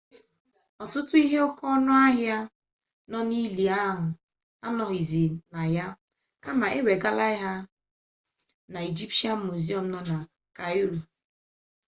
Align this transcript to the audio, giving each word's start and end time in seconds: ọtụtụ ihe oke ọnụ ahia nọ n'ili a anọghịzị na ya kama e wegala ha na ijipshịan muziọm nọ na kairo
ọtụtụ 0.83 1.15
ihe 1.23 1.37
oke 1.47 1.63
ọnụ 1.75 1.91
ahia 2.05 2.37
nọ 3.11 3.17
n'ili 3.29 3.65
a 3.79 3.81
anọghịzị 4.65 5.23
na 5.53 5.61
ya 5.75 5.85
kama 6.43 6.65
e 6.77 6.79
wegala 6.87 7.25
ha 7.41 7.51
na 8.71 8.79
ijipshịan 8.89 9.39
muziọm 9.45 9.85
nọ 9.93 9.99
na 10.09 10.17
kairo 10.57 10.97